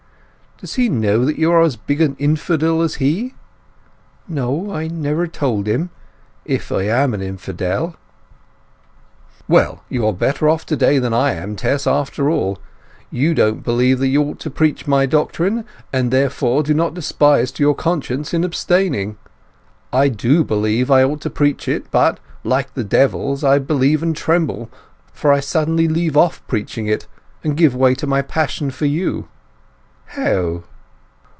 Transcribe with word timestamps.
"Does 0.57 0.75
he 0.75 0.89
know 0.89 1.25
that 1.25 1.39
you 1.39 1.51
are 1.51 1.63
as 1.63 1.75
big 1.75 2.01
an 2.01 2.15
infidel 2.19 2.83
as 2.83 2.95
he?" 3.01 3.33
"No—I 4.27 4.87
never 4.89 5.25
told 5.25 5.65
him—if 5.67 6.71
I 6.71 6.83
am 6.83 7.15
an 7.15 7.21
infidel." 7.23 7.95
"Well—you 9.47 10.05
are 10.05 10.13
better 10.13 10.47
off 10.47 10.67
to 10.67 10.75
day 10.75 10.99
that 10.99 11.15
I 11.15 11.31
am, 11.33 11.55
Tess, 11.55 11.87
after 11.87 12.29
all! 12.29 12.59
You 13.09 13.33
don't 13.33 13.63
believe 13.63 13.97
that 13.97 14.09
you 14.09 14.21
ought 14.21 14.39
to 14.41 14.51
preach 14.51 14.85
my 14.85 15.07
doctrine, 15.07 15.65
and, 15.91 16.11
therefore, 16.11 16.61
do 16.61 16.75
no 16.75 16.91
despite 16.91 17.47
to 17.55 17.63
your 17.63 17.73
conscience 17.73 18.31
in 18.31 18.43
abstaining. 18.43 19.17
I 19.91 20.09
do 20.09 20.43
believe 20.43 20.91
I 20.91 21.03
ought 21.03 21.21
to 21.21 21.31
preach 21.31 21.67
it, 21.67 21.89
but, 21.89 22.19
like 22.43 22.75
the 22.75 22.83
devils, 22.83 23.43
I 23.43 23.57
believe 23.57 24.03
and 24.03 24.15
tremble, 24.15 24.69
for 25.11 25.33
I 25.33 25.39
suddenly 25.39 25.87
leave 25.87 26.15
off 26.15 26.45
preaching 26.47 26.85
it, 26.85 27.07
and 27.43 27.57
give 27.57 27.73
way 27.75 27.95
to 27.95 28.05
my 28.05 28.21
passion 28.21 28.69
for 28.69 28.85
you." 28.85 29.27
"How?" 30.17 30.63